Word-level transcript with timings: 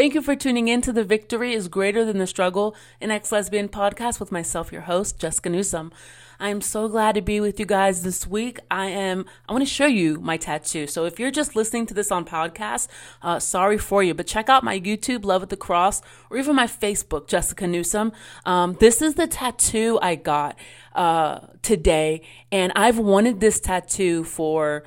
Thank 0.00 0.14
you 0.14 0.22
for 0.22 0.34
tuning 0.34 0.68
in 0.68 0.80
to 0.80 0.94
The 0.94 1.04
Victory 1.04 1.52
is 1.52 1.68
Greater 1.68 2.06
Than 2.06 2.16
the 2.16 2.26
Struggle, 2.26 2.74
an 3.02 3.10
ex 3.10 3.30
lesbian 3.30 3.68
podcast 3.68 4.18
with 4.18 4.32
myself, 4.32 4.72
your 4.72 4.80
host, 4.80 5.18
Jessica 5.18 5.50
Newsom. 5.50 5.92
I 6.38 6.48
am 6.48 6.62
so 6.62 6.88
glad 6.88 7.16
to 7.16 7.20
be 7.20 7.38
with 7.38 7.60
you 7.60 7.66
guys 7.66 8.02
this 8.02 8.26
week. 8.26 8.60
I 8.70 8.86
am, 8.86 9.26
I 9.46 9.52
want 9.52 9.60
to 9.60 9.70
show 9.70 9.84
you 9.84 10.18
my 10.18 10.38
tattoo. 10.38 10.86
So 10.86 11.04
if 11.04 11.20
you're 11.20 11.30
just 11.30 11.54
listening 11.54 11.84
to 11.84 11.92
this 11.92 12.10
on 12.10 12.24
podcast, 12.24 12.88
uh, 13.20 13.40
sorry 13.40 13.76
for 13.76 14.02
you, 14.02 14.14
but 14.14 14.26
check 14.26 14.48
out 14.48 14.64
my 14.64 14.80
YouTube, 14.80 15.26
Love 15.26 15.42
at 15.42 15.50
the 15.50 15.56
Cross, 15.58 16.00
or 16.30 16.38
even 16.38 16.56
my 16.56 16.66
Facebook, 16.66 17.28
Jessica 17.28 17.66
Newsom. 17.66 18.12
Um, 18.46 18.78
this 18.80 19.02
is 19.02 19.16
the 19.16 19.26
tattoo 19.26 19.98
I 20.00 20.14
got 20.14 20.58
uh, 20.94 21.40
today, 21.60 22.22
and 22.50 22.72
I've 22.74 22.98
wanted 22.98 23.40
this 23.40 23.60
tattoo 23.60 24.24
for 24.24 24.82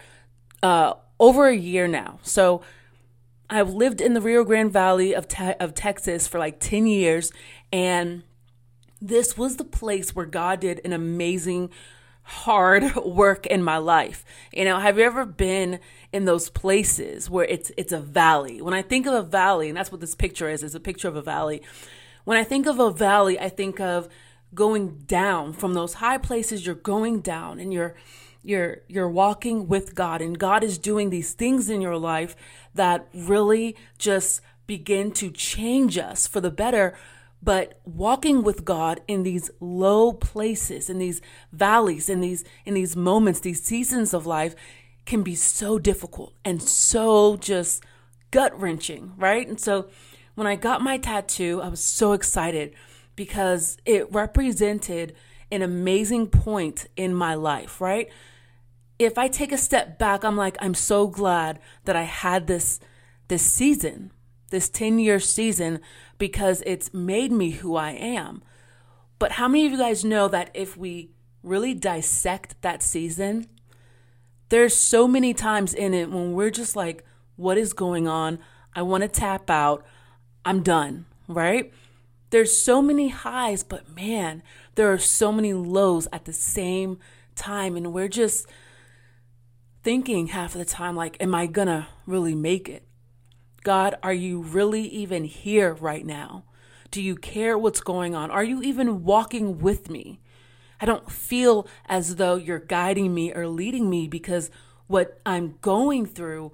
uh, 0.64 0.95
over 1.20 1.50
a 1.50 1.55
year 1.55 1.88
now. 1.88 2.18
So 2.23 2.64
I've 3.50 3.73
lived 3.73 4.02
in 4.02 4.14
the 4.14 4.21
Rio 4.21 4.44
Grande 4.44 4.71
Valley 4.71 5.14
of, 5.14 5.28
te- 5.28 5.55
of 5.59 5.73
Texas 5.73 6.28
for 6.28 6.39
like 6.39 6.59
10 6.59 6.88
years, 6.88 7.31
and 7.72 8.23
this 9.02 9.38
was 9.38 9.58
the 9.58 9.66
place 9.66 10.16
where 10.16 10.26
God 10.26 10.62
did 10.62 10.80
an 10.85 10.94
amazing, 10.94 11.70
hard 12.23 12.95
work 13.05 13.45
in 13.45 13.62
my 13.63 13.77
life. 13.77 14.23
You 14.52 14.66
know, 14.66 14.80
have 14.80 14.98
you 14.98 15.04
ever 15.04 15.26
been 15.26 15.80
in 16.12 16.26
those 16.26 16.49
places 16.49 17.30
where 17.30 17.45
it's 17.45 17.71
it's 17.77 17.91
a 17.91 17.99
valley? 17.99 18.62
When 18.62 18.73
I 18.73 18.82
think 18.82 19.05
of 19.05 19.13
a 19.13 19.21
valley, 19.23 19.68
and 19.68 19.77
that's 19.77 19.91
what 19.91 20.02
this 20.02 20.16
picture 20.16 20.49
is, 20.49 20.63
is 20.63 20.73
a 20.73 20.80
picture 20.80 21.07
of 21.07 21.16
a 21.16 21.21
valley. 21.21 21.62
When 22.23 22.38
I 22.38 22.46
think 22.46 22.66
of 22.66 22.80
a 22.80 22.91
valley, 22.91 23.38
I 23.38 23.49
think 23.49 23.80
of 23.82 24.07
going 24.54 24.99
down 25.05 25.54
from 25.54 25.73
those 25.73 25.96
high 25.96 26.18
places, 26.18 26.66
you're 26.66 26.76
going 26.76 27.20
down 27.20 27.60
and 27.60 27.73
you're 27.73 27.96
you're 28.44 28.82
you're 28.88 29.10
walking 29.10 29.68
with 29.68 29.96
God 29.96 30.22
and 30.22 30.38
God 30.38 30.64
is 30.64 30.78
doing 30.78 31.10
these 31.10 31.34
things 31.34 31.70
in 31.70 31.82
your 31.82 31.98
life 31.98 32.36
that 32.76 33.08
really 33.14 33.76
just 33.98 34.42
begin 34.68 35.12
to 35.12 35.30
change 35.32 35.98
us 35.98 36.28
for 36.28 36.42
the 36.42 36.52
better 36.52 36.96
but 37.44 37.82
walking 37.84 38.42
with 38.42 38.64
God 38.64 39.02
in 39.05 39.24
these 39.24 39.52
low 39.60 40.13
places, 40.13 40.90
in 40.90 40.98
these 40.98 41.22
valleys, 41.52 42.10
in 42.10 42.22
these 42.22 42.46
in 42.66 42.74
these 42.74 42.96
moments, 42.96 43.41
these 43.41 43.62
seasons 43.62 44.13
of 44.13 44.26
life 44.26 44.55
can 45.05 45.24
be 45.24 45.35
so 45.35 45.78
difficult 45.78 46.34
and 46.46 46.63
so 46.63 47.35
just 47.35 47.84
gut 48.32 48.57
wrenching, 48.57 49.13
right? 49.18 49.46
And 49.46 49.60
so 49.60 49.90
when 50.35 50.48
I 50.48 50.55
got 50.55 50.82
my 50.82 50.98
tattoo, 50.98 51.62
I 51.62 51.68
was 51.68 51.84
so 51.84 52.13
excited 52.13 52.74
because 53.18 53.78
it 53.85 54.12
represented 54.12 55.13
an 55.52 55.62
amazing 55.62 56.28
point 56.28 56.88
in 56.96 57.13
my 57.13 57.35
life, 57.35 57.82
right? 57.82 58.10
If 59.05 59.18
I 59.18 59.27
take 59.27 59.51
a 59.51 59.57
step 59.57 59.98
back, 59.98 60.23
I'm 60.23 60.37
like, 60.37 60.57
I'm 60.59 60.73
so 60.73 61.07
glad 61.07 61.59
that 61.85 61.96
I 61.96 62.04
had 62.04 62.48
this 62.48 62.79
this 63.27 63.43
season, 63.43 64.12
this 64.50 64.69
10 64.69 65.00
year 65.00 65.19
season 65.19 65.79
because 66.18 66.62
it's 66.66 66.94
made 66.94 67.31
me 67.31 67.51
who 67.51 67.75
I 67.75 67.91
am. 67.91 68.44
But 69.19 69.34
how 69.34 69.47
many 69.47 69.66
of 69.66 69.72
you 69.72 69.78
guys 69.78 70.03
know 70.03 70.28
that 70.28 70.51
if 70.53 70.75
we 70.78 71.12
really 71.41 71.73
dissect 71.73 72.62
that 72.62 72.84
season, 72.84 73.47
there's 74.50 74.75
so 74.75 75.07
many 75.07 75.34
times 75.34 75.73
in 75.73 75.94
it 75.94 76.12
when 76.12 76.34
we're 76.34 76.51
just 76.51 76.75
like, 76.75 77.06
what 77.35 77.57
is 77.57 77.73
going 77.73 78.07
on? 78.07 78.40
I 78.75 78.81
want 78.81 79.01
to 79.01 79.07
tap 79.07 79.50
out. 79.50 79.85
I'm 80.45 80.62
done, 80.62 81.06
right? 81.28 81.73
There's 82.29 82.56
so 82.56 82.81
many 82.81 83.09
highs, 83.09 83.63
but 83.63 83.95
man, 83.95 84.44
there 84.75 84.91
are 84.91 84.97
so 84.97 85.31
many 85.31 85.53
lows 85.53 86.07
at 86.12 86.25
the 86.25 86.34
same 86.34 87.00
time. 87.35 87.75
And 87.75 87.94
we're 87.94 88.07
just 88.07 88.47
thinking 89.84 90.28
half 90.28 90.56
of 90.56 90.59
the 90.59 90.66
time, 90.66 90.95
like, 90.95 91.17
am 91.22 91.35
I 91.35 91.45
gonna 91.45 91.88
really 92.06 92.35
make 92.35 92.69
it? 92.69 92.88
God, 93.63 93.95
are 94.01 94.13
you 94.13 94.41
really 94.41 94.84
even 94.88 95.25
here 95.25 95.73
right 95.73 96.06
now? 96.06 96.45
Do 96.91 97.01
you 97.01 97.16
care 97.16 97.57
what's 97.57 97.81
going 97.81 98.16
on? 98.16 98.31
Are 98.31 98.44
you 98.44 98.61
even 98.61 99.03
walking 99.03 99.59
with 99.59 99.89
me? 99.89 100.19
I 100.79 100.85
don't 100.85 101.09
feel 101.11 101.67
as 101.85 102.17
though 102.17 102.35
you're 102.35 102.59
guiding 102.59 103.13
me 103.13 103.33
or 103.33 103.47
leading 103.47 103.89
me 103.89 104.07
because 104.07 104.49
what 104.88 105.19
I'm 105.25 105.57
going 105.61 106.05
through 106.05 106.51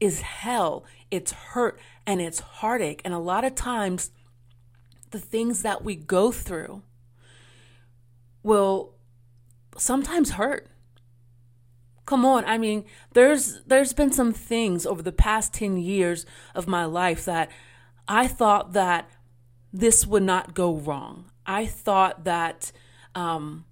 is 0.00 0.22
hell. 0.22 0.84
It's 1.10 1.32
hurt 1.32 1.78
and 2.06 2.20
it's 2.20 2.40
heartache. 2.40 3.02
And 3.04 3.12
a 3.12 3.18
lot 3.18 3.44
of 3.44 3.54
times, 3.54 4.10
the 5.10 5.18
things 5.18 5.62
that 5.62 5.84
we 5.84 5.94
go 5.94 6.32
through 6.32 6.82
will 8.42 8.94
sometimes 9.76 10.30
hurt. 10.32 10.68
Come 12.06 12.24
on, 12.24 12.44
I 12.44 12.56
mean, 12.56 12.84
there's 13.14 13.62
there's 13.66 13.92
been 13.92 14.12
some 14.12 14.32
things 14.32 14.86
over 14.86 15.02
the 15.02 15.12
past 15.12 15.52
10 15.54 15.76
years 15.76 16.24
of 16.54 16.68
my 16.68 16.84
life 16.84 17.24
that 17.24 17.50
I 18.06 18.28
thought 18.28 18.72
that 18.74 19.10
this 19.72 20.06
would 20.06 20.22
not 20.22 20.54
go 20.54 20.74
wrong. 20.74 21.30
I 21.44 21.66
thought 21.66 22.24
that 22.24 22.72
um, 23.14 23.64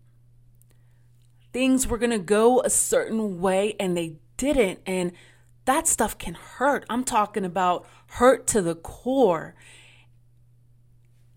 things 1.53 1.87
were 1.87 1.99
going 1.99 2.11
to 2.11 2.19
go 2.19 2.61
a 2.61 2.71
certain 2.71 3.41
way 3.41 3.77
and 3.79 3.97
they 3.97 4.17
didn't. 4.37 4.81
And 4.85 5.13
that 5.65 5.87
stuff 5.87 6.19
can 6.19 6.35
hurt. 6.35 6.85
I'm 6.91 7.05
talking 7.05 7.45
about 7.45 7.87
hurt 8.09 8.47
to 8.49 8.61
the 8.61 8.75
core. 8.75 9.55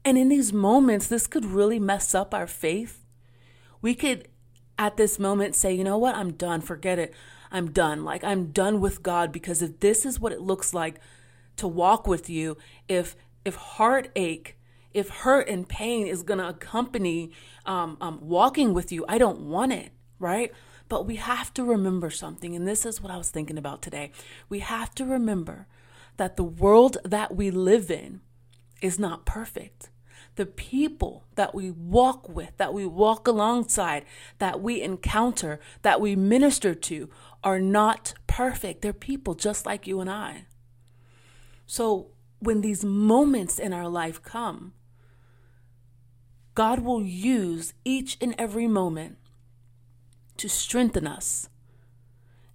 And 0.04 0.18
in 0.18 0.30
these 0.30 0.52
moments, 0.52 1.08
this 1.08 1.28
could 1.28 1.46
really 1.46 1.80
mess 1.80 2.16
up 2.16 2.34
our 2.34 2.48
faith. 2.48 3.06
We 3.82 3.94
could 3.94 4.28
at 4.78 4.98
this 4.98 5.20
moment 5.20 5.56
say, 5.56 5.74
you 5.74 5.84
know 5.84 5.98
what, 5.98 6.16
I'm 6.16 6.34
done, 6.34 6.62
forget 6.62 7.00
it. 7.00 7.14
I'm 7.52 7.72
done. 7.72 8.04
Like, 8.04 8.24
I'm 8.24 8.48
done 8.48 8.80
with 8.80 9.04
God 9.04 9.32
because 9.32 9.62
if 9.62 9.80
this 9.80 10.06
is 10.06 10.20
what 10.20 10.32
it 10.32 10.42
looks 10.42 10.74
like 10.74 11.00
to 11.58 11.68
walk 11.68 12.08
with 12.08 12.30
you, 12.30 12.58
if 12.88 13.16
if 13.46 13.56
heartache, 13.56 14.58
if 14.94 15.10
hurt 15.10 15.48
and 15.48 15.68
pain 15.68 16.06
is 16.06 16.22
going 16.22 16.40
to 16.40 16.50
accompany 16.50 17.32
um, 17.66 17.96
um, 18.02 18.20
walking 18.22 18.74
with 18.74 18.92
you, 18.92 19.06
I 19.08 19.18
don't 19.18 19.40
want 19.40 19.72
it, 19.72 19.94
right? 20.20 20.52
But 20.90 21.06
we 21.06 21.16
have 21.16 21.54
to 21.54 21.64
remember 21.64 22.10
something, 22.10 22.56
and 22.56 22.68
this 22.68 22.86
is 22.86 23.02
what 23.02 23.12
I 23.12 23.18
was 23.18 23.30
thinking 23.30 23.58
about 23.58 23.82
today. 23.82 24.12
We 24.50 24.60
have 24.60 24.94
to 24.96 25.06
remember 25.06 25.68
that 26.18 26.36
the 26.36 26.44
world 26.44 26.98
that 27.06 27.36
we 27.36 27.52
live 27.52 27.90
in 27.90 28.20
is 28.82 29.00
not 29.00 29.26
perfect 29.26 29.90
the 30.38 30.46
people 30.46 31.26
that 31.36 31.54
we 31.54 31.70
walk 31.72 32.30
with, 32.30 32.56
that 32.58 32.74
we 32.74 32.86
walk 32.86 33.28
alongside, 33.28 34.06
that 34.38 34.62
we 34.62 34.82
encounter, 34.82 35.60
that 35.82 36.00
we 36.00 36.16
minister 36.16 36.74
to 36.74 37.10
are 37.44 37.60
not 37.60 38.14
perfect. 38.28 38.82
They're 38.82 38.94
people 38.94 39.34
just 39.36 39.66
like 39.66 39.86
you 39.86 40.00
and 40.00 40.10
I. 40.10 40.46
So 41.66 42.12
when 42.40 42.62
these 42.62 42.86
moments 42.86 43.60
in 43.60 43.74
our 43.74 43.90
life 43.90 44.22
come, 44.24 44.74
God 46.54 46.80
will 46.80 47.04
use 47.04 47.74
each 47.84 48.18
and 48.22 48.34
every 48.38 48.68
moment 48.68 49.18
to 50.38 50.48
strengthen 50.48 51.08
us 51.08 51.50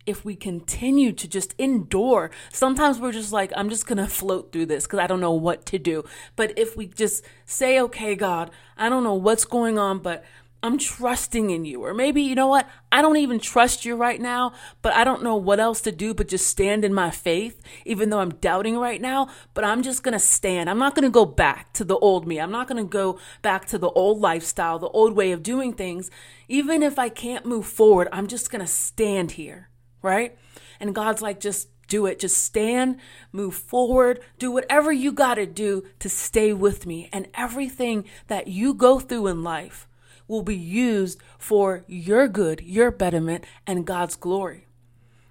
if 0.06 0.24
we 0.24 0.34
continue 0.34 1.12
to 1.12 1.28
just 1.28 1.54
endure, 1.58 2.30
sometimes 2.52 2.98
we're 2.98 3.12
just 3.12 3.32
like, 3.32 3.52
I'm 3.56 3.70
just 3.70 3.86
going 3.86 3.98
to 3.98 4.06
float 4.06 4.52
through 4.52 4.66
this 4.66 4.84
because 4.84 4.98
I 4.98 5.06
don't 5.06 5.20
know 5.20 5.32
what 5.32 5.64
to 5.66 5.78
do. 5.78 6.04
But 6.36 6.58
if 6.58 6.76
we 6.76 6.86
just 6.86 7.24
say, 7.44 7.80
okay, 7.80 8.14
God, 8.14 8.50
I 8.76 8.88
don't 8.88 9.04
know 9.04 9.14
what's 9.14 9.44
going 9.44 9.78
on, 9.78 10.00
but 10.00 10.24
I'm 10.64 10.78
trusting 10.78 11.50
in 11.50 11.64
you. 11.64 11.84
Or 11.84 11.92
maybe, 11.92 12.22
you 12.22 12.36
know 12.36 12.46
what? 12.46 12.68
I 12.92 13.02
don't 13.02 13.16
even 13.16 13.40
trust 13.40 13.84
you 13.84 13.96
right 13.96 14.20
now, 14.20 14.52
but 14.80 14.92
I 14.92 15.02
don't 15.02 15.22
know 15.22 15.34
what 15.34 15.58
else 15.58 15.80
to 15.82 15.92
do 15.92 16.14
but 16.14 16.28
just 16.28 16.46
stand 16.46 16.84
in 16.84 16.94
my 16.94 17.10
faith, 17.10 17.60
even 17.84 18.10
though 18.10 18.20
I'm 18.20 18.34
doubting 18.34 18.78
right 18.78 19.00
now. 19.00 19.28
But 19.54 19.64
I'm 19.64 19.82
just 19.82 20.04
going 20.04 20.12
to 20.12 20.20
stand. 20.20 20.70
I'm 20.70 20.78
not 20.78 20.94
going 20.94 21.04
to 21.04 21.10
go 21.10 21.24
back 21.24 21.72
to 21.74 21.84
the 21.84 21.98
old 21.98 22.28
me. 22.28 22.40
I'm 22.40 22.52
not 22.52 22.68
going 22.68 22.82
to 22.82 22.88
go 22.88 23.18
back 23.42 23.66
to 23.66 23.78
the 23.78 23.90
old 23.90 24.20
lifestyle, 24.20 24.78
the 24.78 24.88
old 24.88 25.14
way 25.14 25.32
of 25.32 25.42
doing 25.42 25.72
things. 25.72 26.10
Even 26.48 26.82
if 26.82 26.98
I 26.98 27.08
can't 27.08 27.46
move 27.46 27.66
forward, 27.66 28.08
I'm 28.12 28.28
just 28.28 28.50
going 28.50 28.60
to 28.60 28.70
stand 28.70 29.32
here 29.32 29.68
right? 30.02 30.36
And 30.80 30.94
God's 30.94 31.22
like, 31.22 31.40
just 31.40 31.68
do 31.88 32.06
it. 32.06 32.18
Just 32.18 32.42
stand, 32.42 32.98
move 33.32 33.54
forward, 33.54 34.20
do 34.38 34.50
whatever 34.50 34.92
you 34.92 35.12
got 35.12 35.34
to 35.34 35.46
do 35.46 35.84
to 35.98 36.08
stay 36.08 36.52
with 36.52 36.86
me. 36.86 37.08
And 37.12 37.28
everything 37.34 38.04
that 38.28 38.48
you 38.48 38.74
go 38.74 38.98
through 38.98 39.26
in 39.28 39.42
life 39.42 39.86
will 40.26 40.42
be 40.42 40.56
used 40.56 41.20
for 41.38 41.84
your 41.86 42.28
good, 42.28 42.62
your 42.62 42.90
betterment, 42.90 43.44
and 43.66 43.86
God's 43.86 44.16
glory. 44.16 44.66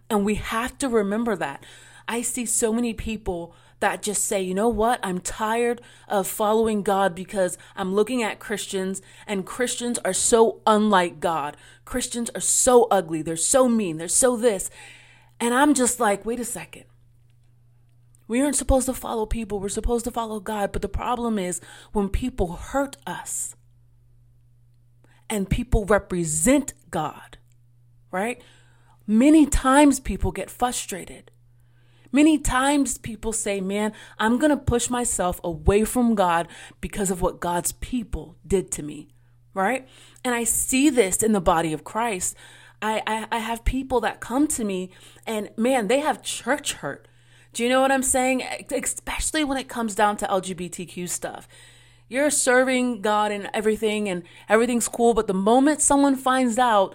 And 0.10 0.24
we 0.24 0.36
have 0.36 0.78
to 0.80 0.90
remember 0.90 1.36
that. 1.36 1.66
I 2.08 2.22
see 2.22 2.46
so 2.46 2.72
many 2.74 2.94
people 2.94 3.56
that 3.82 4.02
just 4.02 4.26
say, 4.26 4.42
you 4.42 4.54
know 4.54 4.70
what, 4.70 5.00
I'm 5.04 5.20
tired 5.20 5.82
of 6.08 6.28
following 6.28 6.82
God 6.82 7.14
because 7.14 7.58
I'm 7.76 7.94
looking 7.94 8.24
at 8.24 8.40
Christians 8.40 9.02
and 9.28 9.46
Christians 9.46 10.00
are 10.06 10.14
so 10.14 10.62
unlike 10.66 11.20
God. 11.20 11.58
Christians 11.84 12.30
are 12.34 12.42
so 12.42 12.88
ugly. 12.90 13.22
They're 13.22 13.36
so 13.36 13.68
mean. 13.68 13.98
They're 13.98 14.08
so 14.08 14.38
this. 14.38 14.70
And 15.40 15.54
I'm 15.54 15.74
just 15.74 16.00
like, 16.00 16.26
wait 16.26 16.40
a 16.40 16.46
second. 16.46 16.86
We 18.28 18.40
aren't 18.42 18.56
supposed 18.56 18.86
to 18.86 18.94
follow 18.94 19.26
people. 19.26 19.60
We're 19.60 19.68
supposed 19.68 20.06
to 20.06 20.12
follow 20.12 20.40
God. 20.40 20.72
But 20.72 20.82
the 20.82 20.88
problem 20.88 21.38
is 21.38 21.60
when 21.92 22.08
people 22.08 22.54
hurt 22.54 22.96
us 23.06 23.56
and 25.30 25.50
people 25.50 25.86
represent 25.86 26.74
God, 26.92 27.38
right? 28.12 28.42
Many 29.08 29.48
times 29.48 30.00
people 30.00 30.32
get 30.32 30.50
frustrated 30.50 31.32
Many 32.12 32.38
times 32.38 32.98
people 32.98 33.34
say, 33.34 33.62
man, 33.62 33.94
I'm 34.20 34.38
going 34.38 34.50
to 34.50 34.58
push 34.58 34.90
myself 34.90 35.40
away 35.44 35.86
from 35.86 36.16
God 36.16 36.48
because 36.82 37.10
of 37.10 37.22
what 37.22 37.40
God's 37.40 37.72
people 37.72 38.36
did 38.46 38.72
to 38.72 38.84
me, 38.84 39.10
right? 39.54 39.88
And 40.24 40.36
I 40.36 40.44
see 40.44 40.90
this 40.90 41.24
in 41.24 41.32
the 41.32 41.42
body 41.42 41.74
of 41.74 41.84
Christ. 41.84 42.36
I, 42.82 43.02
I, 43.08 43.28
I 43.32 43.38
have 43.40 43.64
people 43.64 44.02
that 44.02 44.20
come 44.20 44.48
to 44.50 44.64
me 44.64 44.92
and 45.26 45.50
man, 45.56 45.88
they 45.88 46.00
have 46.00 46.22
church 46.22 46.74
hurt. 46.74 47.08
Do 47.54 47.64
you 47.64 47.70
know 47.70 47.82
what 47.82 47.92
I'm 47.92 48.04
saying? 48.04 48.44
Especially 48.72 49.44
when 49.44 49.58
it 49.58 49.68
comes 49.68 49.94
down 49.94 50.18
to 50.18 50.28
LGBTQ 50.28 51.10
stuff. 51.10 51.48
You're 52.08 52.30
serving 52.30 53.02
God 53.02 53.32
and 53.32 53.50
everything, 53.54 54.10
and 54.10 54.24
everything's 54.50 54.90
cool, 54.90 55.14
but 55.14 55.28
the 55.28 55.34
moment 55.34 55.80
someone 55.80 56.18
finds 56.18 56.58
out 56.58 56.94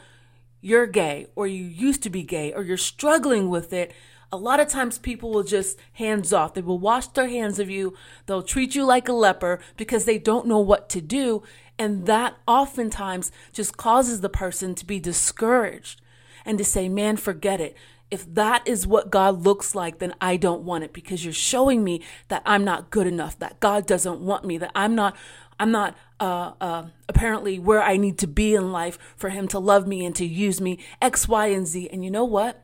you're 0.60 0.86
gay, 0.86 1.26
or 1.34 1.46
you 1.46 1.64
used 1.64 2.02
to 2.02 2.10
be 2.10 2.22
gay, 2.22 2.52
or 2.52 2.62
you're 2.62 2.76
struggling 2.76 3.48
with 3.48 3.72
it, 3.72 3.94
a 4.32 4.36
lot 4.36 4.60
of 4.60 4.68
times 4.68 4.98
people 4.98 5.30
will 5.30 5.44
just 5.44 5.78
hands 5.94 6.32
off. 6.32 6.54
They 6.54 6.60
will 6.60 6.78
wash 6.78 7.06
their 7.08 7.28
hands 7.28 7.58
of 7.58 7.70
you. 7.70 7.94
They'll 8.26 8.42
treat 8.42 8.74
you 8.74 8.84
like 8.84 9.08
a 9.08 9.12
leper 9.12 9.60
because 9.76 10.04
they 10.04 10.18
don't 10.18 10.46
know 10.46 10.58
what 10.58 10.88
to 10.90 11.00
do. 11.00 11.42
And 11.78 12.06
that 12.06 12.36
oftentimes 12.46 13.30
just 13.52 13.76
causes 13.76 14.20
the 14.20 14.28
person 14.28 14.74
to 14.76 14.86
be 14.86 14.98
discouraged 14.98 16.00
and 16.44 16.58
to 16.58 16.64
say, 16.64 16.88
man, 16.88 17.16
forget 17.16 17.60
it. 17.60 17.76
If 18.10 18.32
that 18.34 18.66
is 18.66 18.86
what 18.86 19.10
God 19.10 19.42
looks 19.44 19.74
like, 19.74 19.98
then 19.98 20.14
I 20.20 20.36
don't 20.36 20.62
want 20.62 20.84
it 20.84 20.92
because 20.92 21.24
you're 21.24 21.34
showing 21.34 21.82
me 21.82 22.02
that 22.28 22.42
I'm 22.46 22.64
not 22.64 22.90
good 22.90 23.06
enough, 23.06 23.38
that 23.40 23.58
God 23.58 23.86
doesn't 23.86 24.20
want 24.20 24.44
me, 24.44 24.58
that 24.58 24.70
I'm 24.74 24.94
not, 24.94 25.16
I'm 25.58 25.72
not, 25.72 25.96
uh, 26.20 26.52
uh, 26.60 26.86
apparently 27.08 27.58
where 27.58 27.82
I 27.82 27.96
need 27.96 28.16
to 28.18 28.28
be 28.28 28.54
in 28.54 28.70
life 28.70 28.96
for 29.16 29.30
him 29.30 29.48
to 29.48 29.58
love 29.58 29.86
me 29.88 30.04
and 30.04 30.14
to 30.16 30.24
use 30.24 30.60
me, 30.60 30.78
X, 31.02 31.28
Y, 31.28 31.46
and 31.48 31.66
Z. 31.66 31.88
And 31.92 32.04
you 32.04 32.10
know 32.10 32.24
what? 32.24 32.62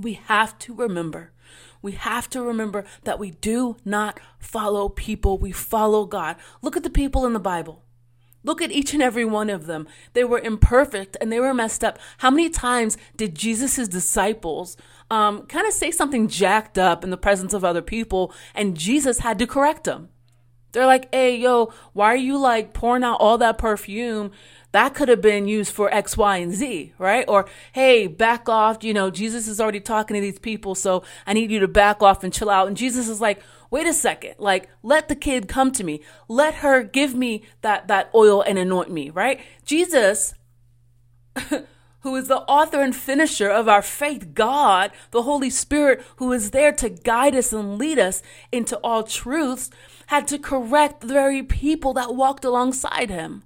We 0.00 0.14
have 0.14 0.58
to 0.60 0.74
remember 0.74 1.32
we 1.82 1.92
have 1.92 2.28
to 2.30 2.42
remember 2.42 2.84
that 3.04 3.18
we 3.18 3.30
do 3.30 3.76
not 3.84 4.20
follow 4.38 4.88
people, 4.88 5.38
we 5.38 5.52
follow 5.52 6.04
God. 6.04 6.36
Look 6.62 6.76
at 6.76 6.82
the 6.82 6.90
people 6.90 7.24
in 7.26 7.32
the 7.32 7.40
Bible. 7.40 7.82
Look 8.42 8.62
at 8.62 8.72
each 8.72 8.94
and 8.94 9.02
every 9.02 9.24
one 9.24 9.50
of 9.50 9.66
them. 9.66 9.86
They 10.14 10.24
were 10.24 10.38
imperfect 10.38 11.16
and 11.20 11.30
they 11.30 11.40
were 11.40 11.52
messed 11.52 11.84
up. 11.84 11.98
How 12.18 12.30
many 12.30 12.48
times 12.48 12.96
did 13.16 13.34
Jesus' 13.34 13.86
disciples 13.86 14.76
um, 15.10 15.46
kind 15.46 15.66
of 15.66 15.74
say 15.74 15.90
something 15.90 16.28
jacked 16.28 16.78
up 16.78 17.04
in 17.04 17.10
the 17.10 17.18
presence 17.18 17.52
of 17.52 17.64
other 17.64 17.82
people 17.82 18.32
and 18.54 18.76
Jesus 18.76 19.18
had 19.18 19.38
to 19.40 19.46
correct 19.46 19.84
them? 19.84 20.08
They're 20.72 20.86
like, 20.86 21.12
hey, 21.12 21.36
yo, 21.36 21.72
why 21.92 22.12
are 22.12 22.16
you 22.16 22.38
like 22.38 22.72
pouring 22.72 23.02
out 23.02 23.20
all 23.20 23.36
that 23.38 23.58
perfume? 23.58 24.30
That 24.72 24.94
could 24.94 25.08
have 25.08 25.20
been 25.20 25.48
used 25.48 25.72
for 25.72 25.92
X, 25.92 26.16
Y, 26.16 26.36
and 26.36 26.52
Z, 26.52 26.92
right? 26.96 27.24
Or, 27.26 27.48
hey, 27.72 28.06
back 28.06 28.48
off. 28.48 28.84
You 28.84 28.94
know, 28.94 29.10
Jesus 29.10 29.48
is 29.48 29.60
already 29.60 29.80
talking 29.80 30.14
to 30.14 30.20
these 30.20 30.38
people, 30.38 30.74
so 30.74 31.02
I 31.26 31.32
need 31.32 31.50
you 31.50 31.58
to 31.60 31.68
back 31.68 32.02
off 32.02 32.22
and 32.22 32.32
chill 32.32 32.50
out. 32.50 32.68
And 32.68 32.76
Jesus 32.76 33.08
is 33.08 33.20
like, 33.20 33.42
wait 33.70 33.86
a 33.86 33.92
second, 33.92 34.34
like 34.38 34.68
let 34.82 35.08
the 35.08 35.16
kid 35.16 35.48
come 35.48 35.72
to 35.72 35.84
me. 35.84 36.02
Let 36.28 36.56
her 36.56 36.82
give 36.82 37.14
me 37.14 37.42
that 37.62 37.88
that 37.88 38.10
oil 38.14 38.42
and 38.42 38.58
anoint 38.58 38.90
me, 38.90 39.10
right? 39.10 39.40
Jesus 39.64 40.34
who 42.00 42.16
is 42.16 42.28
the 42.28 42.38
author 42.38 42.82
and 42.82 42.94
finisher 42.96 43.48
of 43.50 43.68
our 43.68 43.82
faith, 43.82 44.34
God, 44.34 44.90
the 45.10 45.22
Holy 45.22 45.50
Spirit, 45.50 46.02
who 46.16 46.32
is 46.32 46.50
there 46.50 46.72
to 46.72 46.88
guide 46.88 47.34
us 47.34 47.52
and 47.52 47.78
lead 47.78 47.98
us 47.98 48.22
into 48.50 48.76
all 48.78 49.02
truths, 49.02 49.70
had 50.06 50.26
to 50.28 50.38
correct 50.38 51.02
the 51.02 51.06
very 51.08 51.42
people 51.42 51.92
that 51.94 52.14
walked 52.14 52.44
alongside 52.44 53.10
him. 53.10 53.44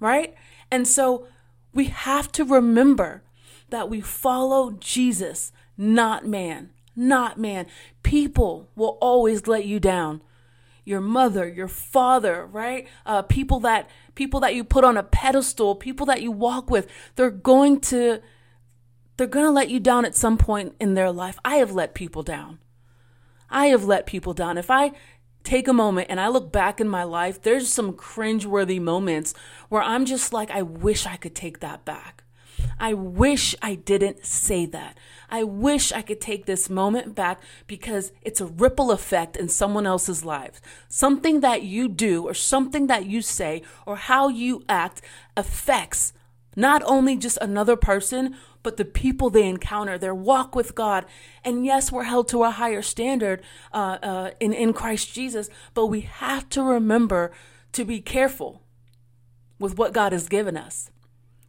Right? 0.00 0.34
And 0.70 0.88
so 0.88 1.28
we 1.72 1.86
have 1.86 2.32
to 2.32 2.44
remember 2.44 3.22
that 3.68 3.88
we 3.88 4.00
follow 4.00 4.72
Jesus, 4.72 5.52
not 5.76 6.26
man 6.26 6.70
not 7.00 7.38
man. 7.38 7.66
People 8.02 8.68
will 8.76 8.98
always 9.00 9.46
let 9.46 9.64
you 9.64 9.80
down. 9.80 10.22
Your 10.84 11.00
mother, 11.00 11.48
your 11.48 11.68
father, 11.68 12.46
right? 12.46 12.88
Uh, 13.06 13.22
people 13.22 13.60
that 13.60 13.88
people 14.14 14.40
that 14.40 14.54
you 14.54 14.64
put 14.64 14.84
on 14.84 14.96
a 14.96 15.02
pedestal, 15.02 15.74
people 15.74 16.06
that 16.06 16.22
you 16.22 16.30
walk 16.30 16.70
with, 16.70 16.88
they're 17.16 17.30
going 17.30 17.80
to 17.80 18.20
they're 19.16 19.26
going 19.26 19.44
to 19.44 19.50
let 19.50 19.70
you 19.70 19.78
down 19.80 20.04
at 20.04 20.16
some 20.16 20.38
point 20.38 20.74
in 20.80 20.94
their 20.94 21.12
life. 21.12 21.38
I 21.44 21.56
have 21.56 21.72
let 21.72 21.94
people 21.94 22.22
down. 22.22 22.58
I 23.50 23.66
have 23.66 23.84
let 23.84 24.06
people 24.06 24.32
down. 24.32 24.56
If 24.56 24.70
I 24.70 24.92
take 25.44 25.68
a 25.68 25.72
moment 25.72 26.08
and 26.10 26.20
I 26.20 26.28
look 26.28 26.52
back 26.52 26.80
in 26.80 26.88
my 26.88 27.04
life, 27.04 27.42
there's 27.42 27.72
some 27.72 27.92
cringeworthy 27.92 28.80
moments 28.80 29.34
where 29.68 29.82
I'm 29.82 30.04
just 30.04 30.32
like, 30.32 30.50
I 30.50 30.62
wish 30.62 31.06
I 31.06 31.16
could 31.16 31.34
take 31.34 31.60
that 31.60 31.84
back. 31.84 32.24
I 32.78 32.94
wish 32.94 33.54
I 33.62 33.74
didn't 33.74 34.24
say 34.24 34.66
that. 34.66 34.96
I 35.30 35.44
wish 35.44 35.92
I 35.92 36.02
could 36.02 36.20
take 36.20 36.46
this 36.46 36.68
moment 36.68 37.14
back 37.14 37.40
because 37.66 38.12
it's 38.22 38.40
a 38.40 38.46
ripple 38.46 38.90
effect 38.90 39.36
in 39.36 39.48
someone 39.48 39.86
else's 39.86 40.24
lives. 40.24 40.60
Something 40.88 41.40
that 41.40 41.62
you 41.62 41.88
do 41.88 42.24
or 42.24 42.34
something 42.34 42.86
that 42.88 43.06
you 43.06 43.22
say 43.22 43.62
or 43.86 43.96
how 43.96 44.28
you 44.28 44.64
act 44.68 45.02
affects 45.36 46.12
not 46.56 46.82
only 46.84 47.16
just 47.16 47.38
another 47.40 47.76
person, 47.76 48.34
but 48.62 48.76
the 48.76 48.84
people 48.84 49.30
they 49.30 49.48
encounter, 49.48 49.98
their 49.98 50.14
walk 50.14 50.54
with 50.54 50.74
God. 50.74 51.06
And 51.44 51.64
yes, 51.64 51.90
we're 51.90 52.04
held 52.04 52.28
to 52.28 52.44
a 52.44 52.50
higher 52.50 52.82
standard 52.82 53.42
uh, 53.72 53.98
uh, 54.02 54.30
in, 54.40 54.52
in 54.52 54.72
Christ 54.72 55.12
Jesus, 55.14 55.48
but 55.74 55.86
we 55.86 56.02
have 56.02 56.48
to 56.50 56.62
remember 56.62 57.32
to 57.72 57.84
be 57.84 58.00
careful 58.00 58.62
with 59.58 59.78
what 59.78 59.92
God 59.92 60.12
has 60.12 60.28
given 60.28 60.56
us. 60.56 60.90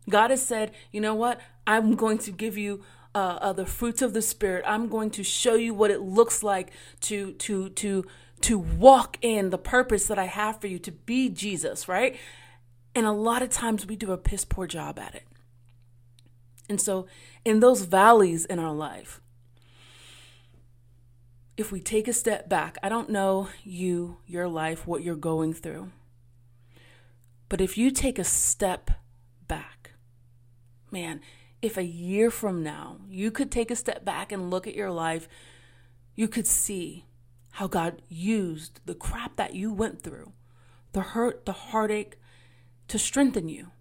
God 0.09 0.31
has 0.31 0.45
said, 0.45 0.71
you 0.91 1.01
know 1.01 1.15
what? 1.15 1.39
I'm 1.65 1.95
going 1.95 2.17
to 2.19 2.31
give 2.31 2.57
you 2.57 2.83
uh, 3.13 3.37
uh, 3.41 3.53
the 3.53 3.65
fruits 3.65 4.01
of 4.01 4.13
the 4.13 4.21
spirit. 4.21 4.63
I'm 4.67 4.87
going 4.87 5.09
to 5.11 5.23
show 5.23 5.55
you 5.55 5.73
what 5.73 5.91
it 5.91 6.01
looks 6.01 6.43
like 6.43 6.71
to 7.01 7.33
to 7.33 7.69
to 7.69 8.05
to 8.41 8.57
walk 8.57 9.17
in 9.21 9.49
the 9.49 9.57
purpose 9.57 10.07
that 10.07 10.17
I 10.17 10.25
have 10.25 10.59
for 10.59 10.67
you 10.67 10.79
to 10.79 10.91
be 10.91 11.29
Jesus, 11.29 11.87
right? 11.87 12.17
And 12.95 13.05
a 13.05 13.11
lot 13.11 13.41
of 13.41 13.49
times 13.49 13.85
we 13.85 13.95
do 13.95 14.11
a 14.11 14.17
piss 14.17 14.45
poor 14.45 14.67
job 14.67 14.97
at 14.97 15.15
it. 15.15 15.23
And 16.71 16.79
so, 16.79 17.05
in 17.43 17.59
those 17.59 17.81
valleys 17.81 18.45
in 18.45 18.57
our 18.57 18.71
life, 18.71 19.19
if 21.57 21.69
we 21.69 21.81
take 21.81 22.07
a 22.07 22.13
step 22.13 22.47
back, 22.47 22.77
I 22.81 22.87
don't 22.87 23.09
know 23.09 23.49
you, 23.61 24.19
your 24.25 24.47
life, 24.47 24.87
what 24.87 25.03
you're 25.03 25.17
going 25.17 25.53
through. 25.53 25.91
But 27.49 27.59
if 27.59 27.77
you 27.77 27.91
take 27.91 28.17
a 28.17 28.23
step 28.23 28.89
back, 29.49 29.91
man, 30.91 31.19
if 31.61 31.75
a 31.75 31.83
year 31.83 32.31
from 32.31 32.63
now 32.63 32.99
you 33.09 33.31
could 33.31 33.51
take 33.51 33.69
a 33.69 33.75
step 33.75 34.05
back 34.05 34.31
and 34.31 34.49
look 34.49 34.65
at 34.65 34.73
your 34.73 34.91
life, 34.91 35.27
you 36.15 36.29
could 36.29 36.47
see 36.47 37.03
how 37.49 37.67
God 37.67 38.01
used 38.07 38.79
the 38.85 38.95
crap 38.95 39.35
that 39.35 39.55
you 39.55 39.73
went 39.73 40.03
through, 40.03 40.31
the 40.93 41.01
hurt, 41.01 41.45
the 41.45 41.51
heartache, 41.51 42.17
to 42.87 42.97
strengthen 42.97 43.49
you. 43.49 43.71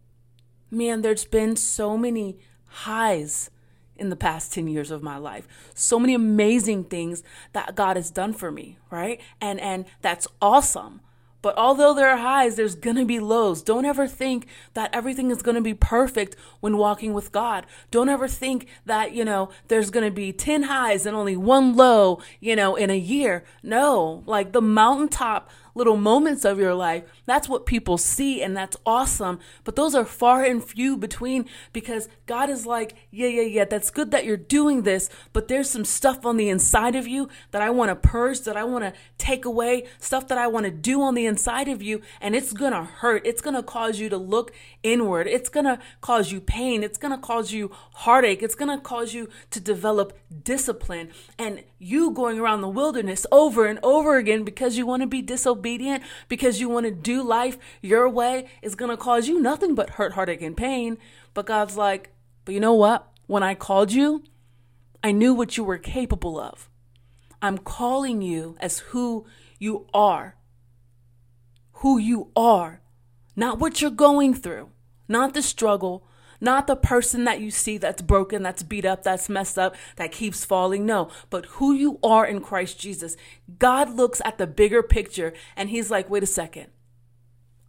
Man, 0.73 1.03
there's 1.03 1.25
been 1.25 1.55
so 1.55 1.97
many 1.97 2.41
highs 2.71 3.51
in 3.97 4.09
the 4.09 4.17
past 4.17 4.53
10 4.55 4.67
years 4.67 4.91
of 4.91 5.03
my 5.03 5.19
life. 5.19 5.47
So 5.75 6.01
many 6.01 6.15
amazing 6.15 6.85
things 6.85 7.23
that 7.53 7.75
God 7.75 7.97
has 7.97 8.11
done 8.11 8.33
for 8.33 8.51
me, 8.51 8.79
right? 8.91 9.21
And 9.41 9.61
and 9.61 9.85
that's 10.01 10.27
awesome. 10.41 11.01
But 11.43 11.57
although 11.57 11.95
there 11.95 12.11
are 12.11 12.19
highs, 12.19 12.57
there's 12.57 12.75
going 12.75 12.97
to 12.97 13.05
be 13.07 13.19
lows. 13.19 13.63
Don't 13.63 13.87
ever 13.87 14.07
think 14.07 14.47
that 14.75 14.91
everything 14.93 15.31
is 15.31 15.43
going 15.43 15.55
to 15.55 15.63
be 15.63 15.75
perfect 15.75 16.37
when 16.61 16.77
walking 16.77 17.15
with 17.15 17.33
God. 17.33 17.67
Don't 17.91 18.11
ever 18.11 18.29
think 18.29 18.67
that, 18.85 19.13
you 19.13 19.25
know, 19.25 19.49
there's 19.69 19.91
going 19.91 20.05
to 20.05 20.11
be 20.11 20.33
10 20.33 20.65
highs 20.65 21.07
and 21.07 21.17
only 21.17 21.37
one 21.37 21.75
low, 21.77 22.21
you 22.41 22.55
know, 22.55 22.77
in 22.77 22.91
a 22.91 22.99
year. 22.99 23.45
No, 23.63 24.23
like 24.27 24.53
the 24.53 24.61
mountaintop 24.61 25.49
little 25.81 25.97
moments 25.97 26.45
of 26.45 26.59
your 26.59 26.75
life. 26.75 27.05
That's 27.25 27.49
what 27.49 27.65
people 27.65 27.97
see, 27.97 28.43
and 28.43 28.55
that's 28.55 28.77
awesome. 28.85 29.39
But 29.65 29.77
those 29.77 29.95
are 29.95 30.05
far 30.05 30.45
and 30.45 30.63
few 30.63 30.99
between 30.99 31.47
because 31.73 32.07
God 32.27 32.51
is 32.51 32.67
like, 32.67 32.97
yeah, 33.11 33.29
yeah, 33.29 33.43
yeah, 33.43 33.65
that's 33.65 33.91
good 33.91 34.11
that 34.11 34.27
you're 34.27 34.37
doing 34.37 34.83
this, 34.83 35.09
but 35.33 35.49
there's 35.49 35.71
some 35.71 35.87
stuff 35.87 36.27
on 36.27 36.37
the 36.37 36.51
inside 36.51 36.95
of 36.95 37.09
you 37.09 37.31
that 37.53 37.63
I 37.63 37.71
want 37.71 37.89
to 37.89 37.97
purge, 37.97 38.43
that 38.43 38.59
I 38.59 38.65
want 38.65 38.85
to 38.85 38.93
take 39.17 39.47
away, 39.47 39.87
stuff 39.99 40.29
that 40.29 40.37
I 40.37 40.49
want 40.49 40.67
to 40.67 40.71
do 40.71 41.01
on 41.01 41.15
the 41.15 41.25
inside 41.25 41.69
of 41.69 41.81
you, 41.81 42.03
and 42.21 42.37
it's 42.37 42.53
going 42.53 42.73
to 42.73 42.85
hurt. 42.85 43.27
It's 43.27 43.41
going 43.41 43.57
to 43.57 43.63
cause 43.63 43.99
you 43.99 44.11
to 44.11 44.19
look 44.19 44.53
inward. 44.83 45.29
It's 45.29 45.49
going 45.49 45.65
to 45.65 45.79
cause 46.03 46.31
you 46.31 46.43
pain. 46.43 46.85
It's 46.85 46.99
going 46.99 47.13
to 47.13 47.19
cause 47.19 47.53
you 47.53 47.71
heartache. 47.95 48.43
It's 48.43 48.55
going 48.55 48.77
to 48.77 48.83
cause 48.83 49.15
you 49.15 49.31
to 49.51 49.61
develop 49.61 50.19
discipline. 50.45 51.09
And 51.39 51.65
you 51.79 52.11
going 52.11 52.39
around 52.39 52.61
the 52.61 52.69
wilderness 52.69 53.27
over 53.33 53.65
and 53.65 53.79
over 53.83 54.19
again 54.19 54.45
because 54.45 54.77
you 54.77 54.85
want 54.85 55.01
to 55.01 55.07
be 55.07 55.23
because 56.29 56.61
you 56.61 56.69
want 56.69 56.87
to 56.87 56.93
do 56.93 57.23
life 57.23 57.59
your 57.83 58.09
way, 58.09 58.49
is 58.63 58.75
going 58.75 58.91
to 58.91 58.97
cause 58.97 59.29
you 59.29 59.41
nothing 59.41 59.75
but 59.75 59.91
hurt, 59.91 60.13
heartache, 60.13 60.43
and 60.43 60.57
pain. 60.57 60.99
But 61.35 61.47
God's 61.47 61.77
like, 61.77 62.13
but 62.45 62.55
you 62.55 62.61
know 62.61 62.75
what? 62.75 63.07
When 63.27 63.43
I 63.43 63.55
called 63.55 63.93
you, 63.93 64.25
I 65.03 65.13
knew 65.13 65.33
what 65.35 65.57
you 65.57 65.65
were 65.65 65.79
capable 65.79 66.39
of. 66.39 66.69
I'm 67.43 67.59
calling 67.59 68.23
you 68.23 68.57
as 68.61 68.81
who 68.81 69.27
you 69.59 69.87
are. 69.95 70.37
Who 71.75 71.99
you 71.99 72.31
are. 72.37 72.81
Not 73.37 73.59
what 73.59 73.81
you're 73.81 73.91
going 73.91 74.35
through, 74.35 74.71
not 75.09 75.33
the 75.33 75.43
struggle, 75.43 76.05
Not 76.41 76.67
the 76.67 76.77
person 76.77 77.25
that 77.25 77.41
you 77.41 77.51
see 77.51 77.77
that's 77.77 78.03
broken, 78.03 78.43
that's 78.43 78.63
beat 78.63 78.85
up, 78.85 79.03
that's 79.03 79.29
messed 79.29 79.59
up, 79.59 79.77
that 79.97 80.13
keeps 80.13 80.45
falling. 80.45 80.87
No, 80.87 81.11
but 81.29 81.47
who 81.47 81.73
you 81.73 81.99
are 82.03 82.27
in 82.27 82.41
Christ 82.41 82.79
Jesus. 82.79 83.17
God 83.59 83.91
looks 83.95 84.23
at 84.25 84.39
the 84.39 84.47
bigger 84.47 84.83
picture 84.83 85.33
and 85.57 85.71
He's 85.71 85.91
like, 85.91 86.09
wait 86.09 86.23
a 86.23 86.27
second. 86.27 86.69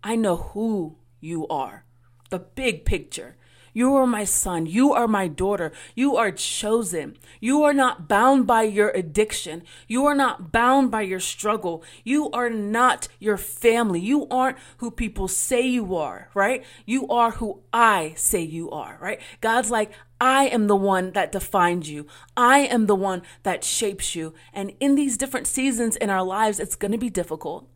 I 0.04 0.16
know 0.16 0.38
who 0.38 0.98
you 1.20 1.48
are, 1.48 1.86
the 2.30 2.40
big 2.40 2.86
picture. 2.86 3.36
You 3.74 3.96
are 3.96 4.08
my 4.08 4.24
son. 4.24 4.66
You 4.66 4.94
are 4.94 5.08
my 5.08 5.28
daughter. 5.28 5.72
You 5.96 6.18
are 6.18 6.32
chosen. 6.32 7.18
You 7.40 7.64
are 7.64 7.74
not 7.74 8.08
bound 8.08 8.46
by 8.46 8.64
your 8.64 8.90
addiction. 8.90 9.64
You 9.88 10.06
are 10.06 10.16
not 10.16 10.52
bound 10.52 10.92
by 10.92 11.02
your 11.02 11.20
struggle. 11.20 11.84
You 12.04 12.30
are 12.32 12.50
not 12.50 13.08
your 13.20 13.38
family. 13.38 14.00
You 14.00 14.28
aren't 14.30 14.58
who 14.78 14.92
people 14.92 15.28
say 15.28 15.62
you 15.62 15.96
are, 15.96 16.30
right? 16.34 16.64
You 16.86 17.08
are 17.08 17.32
who 17.32 17.62
I 17.72 18.14
say 18.18 18.42
you 18.42 18.70
are, 18.72 18.98
right? 19.00 19.22
God's 19.40 19.72
like, 19.72 19.92
I 20.20 20.46
am 20.46 20.68
the 20.68 20.76
one 20.76 21.14
that 21.14 21.32
defines 21.32 21.90
you. 21.90 22.06
I 22.38 22.60
am 22.60 22.86
the 22.86 22.96
one 22.96 23.24
that 23.44 23.64
shapes 23.64 24.16
you. 24.16 24.36
And 24.54 24.74
in 24.80 24.96
these 24.96 25.18
different 25.18 25.48
seasons 25.48 25.96
in 25.96 26.10
our 26.10 26.24
lives, 26.24 26.60
it's 26.60 26.76
going 26.76 26.92
to 26.92 26.98
be 26.98 27.10
difficult. 27.10 27.68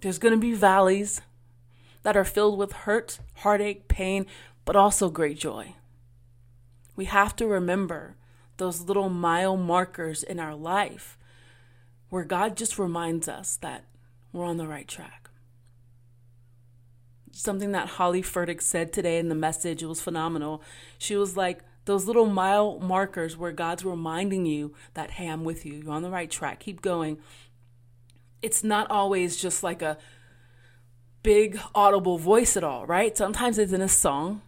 There's 0.00 0.18
going 0.18 0.32
to 0.32 0.40
be 0.40 0.54
valleys 0.54 1.20
that 2.02 2.16
are 2.16 2.24
filled 2.24 2.58
with 2.58 2.72
hurt, 2.72 3.18
heartache, 3.34 3.88
pain, 3.88 4.24
but 4.68 4.76
also 4.76 5.08
great 5.08 5.38
joy. 5.38 5.74
We 6.94 7.06
have 7.06 7.34
to 7.36 7.46
remember 7.46 8.16
those 8.58 8.82
little 8.82 9.08
mile 9.08 9.56
markers 9.56 10.22
in 10.22 10.38
our 10.38 10.54
life 10.54 11.16
where 12.10 12.24
God 12.24 12.54
just 12.54 12.78
reminds 12.78 13.28
us 13.28 13.56
that 13.62 13.86
we're 14.30 14.44
on 14.44 14.58
the 14.58 14.66
right 14.66 14.86
track. 14.86 15.30
Something 17.32 17.72
that 17.72 17.88
Holly 17.88 18.20
Furtick 18.20 18.60
said 18.60 18.92
today 18.92 19.18
in 19.18 19.30
the 19.30 19.34
message, 19.34 19.82
it 19.82 19.86
was 19.86 20.02
phenomenal. 20.02 20.62
She 20.98 21.16
was 21.16 21.34
like, 21.34 21.60
those 21.86 22.04
little 22.04 22.26
mile 22.26 22.78
markers 22.78 23.38
where 23.38 23.52
God's 23.52 23.86
reminding 23.86 24.44
you 24.44 24.74
that, 24.92 25.12
hey, 25.12 25.28
I'm 25.28 25.44
with 25.44 25.64
you. 25.64 25.76
You're 25.76 25.94
on 25.94 26.02
the 26.02 26.10
right 26.10 26.30
track. 26.30 26.60
Keep 26.60 26.82
going. 26.82 27.16
It's 28.42 28.62
not 28.62 28.90
always 28.90 29.38
just 29.38 29.62
like 29.62 29.80
a 29.80 29.96
big 31.22 31.58
audible 31.74 32.18
voice 32.18 32.54
at 32.54 32.64
all, 32.64 32.84
right? 32.84 33.16
Sometimes 33.16 33.56
it's 33.56 33.72
in 33.72 33.80
a 33.80 33.88
song 33.88 34.42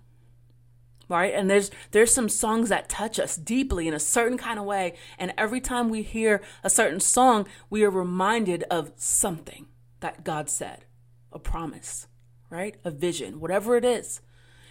right? 1.10 1.34
And 1.34 1.50
there's 1.50 1.70
there's 1.90 2.14
some 2.14 2.28
songs 2.28 2.68
that 2.70 2.88
touch 2.88 3.18
us 3.18 3.36
deeply 3.36 3.88
in 3.88 3.92
a 3.92 3.98
certain 3.98 4.38
kind 4.38 4.58
of 4.58 4.64
way. 4.64 4.94
And 5.18 5.34
every 5.36 5.60
time 5.60 5.90
we 5.90 6.02
hear 6.02 6.40
a 6.64 6.70
certain 6.70 7.00
song 7.00 7.46
we 7.68 7.84
are 7.84 7.90
reminded 7.90 8.62
of 8.70 8.92
something 8.96 9.66
that 9.98 10.24
god 10.24 10.48
said 10.48 10.86
a 11.32 11.38
promise 11.38 12.06
right? 12.48 12.76
A 12.84 12.90
vision 12.90 13.40
whatever 13.40 13.76
it 13.76 13.84
is. 13.84 14.20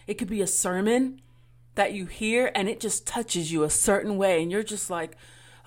It 0.08 0.16
could 0.16 0.30
be 0.30 0.42
a 0.42 0.48
sermon 0.48 1.22
that 1.76 1.94
you 1.94 2.08
hear 2.08 2.52
and 2.56 2.68
it 2.68 2.80
just 2.80 3.06
touches 3.06 3.52
you 3.52 3.64
a 3.64 3.70
certain 3.70 4.18
way. 4.18 4.42
And 4.42 4.52
you're 4.52 4.64
just 4.64 4.90
like 4.90 5.16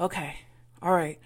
okay 0.00 0.38
all 0.82 0.92
right. 0.92 1.20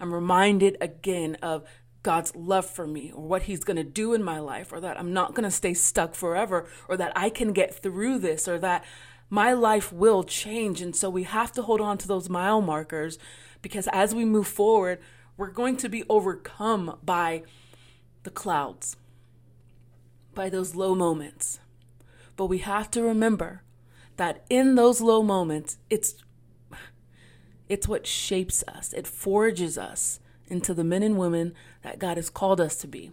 I'm 0.00 0.14
reminded 0.14 0.78
again 0.80 1.36
of 1.42 1.64
God's 2.02 2.34
love 2.34 2.66
for 2.66 2.86
me 2.86 3.12
or 3.14 3.22
what 3.22 3.42
he's 3.42 3.64
going 3.64 3.76
to 3.76 3.84
do 3.84 4.12
in 4.12 4.22
my 4.22 4.38
life 4.38 4.72
or 4.72 4.80
that 4.80 4.98
I'm 4.98 5.12
not 5.12 5.34
going 5.34 5.44
to 5.44 5.50
stay 5.50 5.74
stuck 5.74 6.14
forever 6.14 6.66
or 6.88 6.96
that 6.96 7.12
I 7.14 7.30
can 7.30 7.52
get 7.52 7.74
through 7.74 8.18
this 8.18 8.48
or 8.48 8.58
that 8.58 8.84
my 9.30 9.52
life 9.52 9.92
will 9.92 10.24
change. 10.24 10.82
And 10.82 10.94
so 10.94 11.08
we 11.08 11.22
have 11.22 11.52
to 11.52 11.62
hold 11.62 11.80
on 11.80 11.98
to 11.98 12.08
those 12.08 12.28
mile 12.28 12.60
markers 12.60 13.18
because 13.62 13.88
as 13.92 14.14
we 14.14 14.24
move 14.24 14.48
forward, 14.48 14.98
we're 15.36 15.50
going 15.50 15.76
to 15.78 15.88
be 15.88 16.04
overcome 16.08 16.98
by 17.02 17.44
the 18.24 18.30
clouds, 18.30 18.96
by 20.34 20.48
those 20.48 20.74
low 20.74 20.94
moments. 20.94 21.60
But 22.36 22.46
we 22.46 22.58
have 22.58 22.90
to 22.92 23.02
remember 23.02 23.62
that 24.16 24.44
in 24.50 24.74
those 24.74 25.00
low 25.00 25.22
moments, 25.22 25.78
it's 25.88 26.14
it's 27.68 27.88
what 27.88 28.06
shapes 28.06 28.62
us. 28.68 28.92
It 28.92 29.06
forges 29.06 29.78
us 29.78 30.20
into 30.52 30.74
the 30.74 30.84
men 30.84 31.02
and 31.02 31.18
women 31.18 31.54
that 31.82 31.98
God 31.98 32.16
has 32.16 32.30
called 32.30 32.60
us 32.60 32.76
to 32.76 32.86
be. 32.86 33.10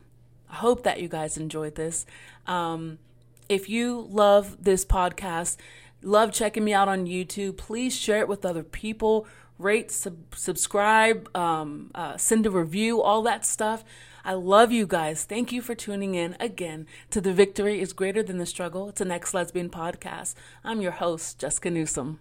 I 0.50 0.56
hope 0.56 0.84
that 0.84 1.02
you 1.02 1.08
guys 1.08 1.38
enjoyed 1.38 1.76
this. 1.76 2.06
Um, 2.46 3.00
if 3.48 3.70
you 3.70 4.08
love 4.12 4.64
this 4.64 4.86
podcast, 4.86 5.58
love 6.04 6.32
checking 6.32 6.64
me 6.64 6.74
out 6.74 6.88
on 6.88 7.08
YouTube, 7.08 7.58
please 7.58 7.96
share 7.96 8.20
it 8.20 8.28
with 8.28 8.46
other 8.46 8.64
people. 8.64 9.26
Rate, 9.58 9.92
sub- 9.92 10.36
subscribe, 10.36 11.36
um, 11.36 11.92
uh, 11.96 12.18
send 12.18 12.46
a 12.46 12.52
review, 12.52 13.02
all 13.02 13.22
that 13.24 13.46
stuff. 13.46 13.84
I 14.24 14.34
love 14.34 14.72
you 14.72 14.86
guys. 14.86 15.24
Thank 15.24 15.52
you 15.52 15.62
for 15.62 15.76
tuning 15.76 16.16
in 16.16 16.36
again 16.40 16.88
to 17.10 17.22
The 17.22 17.34
Victory 17.34 17.80
is 17.82 17.94
Greater 17.94 18.22
Than 18.22 18.38
the 18.38 18.46
Struggle. 18.46 18.90
It's 18.90 19.02
an 19.02 19.12
ex 19.12 19.34
lesbian 19.34 19.70
podcast. 19.70 20.36
I'm 20.64 20.82
your 20.82 20.92
host, 20.92 21.40
Jessica 21.40 21.70
Newsom. 21.70 22.20